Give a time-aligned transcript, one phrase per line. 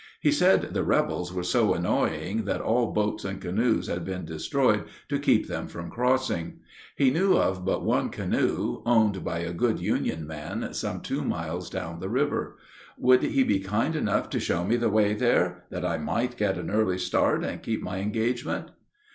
[0.19, 4.85] He said the rebels were so annoying that all boats and canoes had been destroyed
[5.09, 6.57] to keep them from crossing.
[6.95, 11.69] He knew of but one canoe, owned by a good Union man some two miles
[11.69, 12.57] down the river.
[12.97, 16.57] Would he be kind enough to show me the way there, that I might get
[16.57, 18.71] an early start and keep my engagement?